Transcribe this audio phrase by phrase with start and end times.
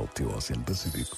[0.00, 1.16] Óptimo hacia el Pacífico.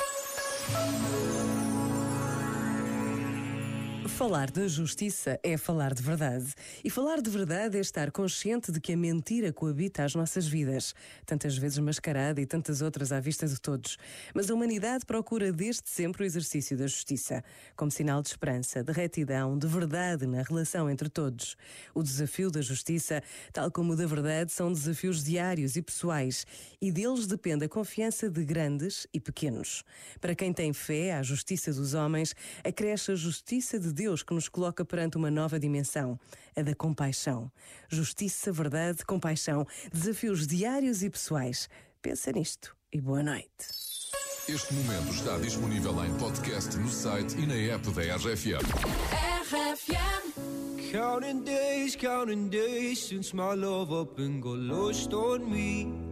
[4.09, 6.55] Falar de justiça é falar de verdade.
[6.85, 10.95] E falar de verdade é estar consciente de que a mentira coabita as nossas vidas,
[11.25, 13.97] tantas vezes mascarada e tantas outras à vista de todos.
[14.35, 17.43] Mas a humanidade procura desde sempre o exercício da justiça,
[17.77, 21.57] como sinal de esperança, de retidão, de verdade na relação entre todos.
[21.95, 23.23] O desafio da justiça,
[23.53, 26.47] tal como o da verdade, são desafios diários e pessoais,
[26.81, 29.85] e deles depende a confiança de grandes e pequenos.
[30.21, 32.35] Para quem tem fé à justiça dos homens,
[32.65, 36.19] acresce a justiça de Deus Deus que nos coloca perante uma nova dimensão,
[36.55, 37.51] a da compaixão.
[37.89, 41.69] Justiça, verdade, compaixão, desafios diários e pessoais.
[42.03, 43.49] Pensa nisto e boa noite.
[44.49, 48.67] Este momento está disponível em podcast no site e na app da RFM.
[49.41, 50.91] RFM.
[50.91, 56.12] Counting days, counting days since my love up and got lost on me.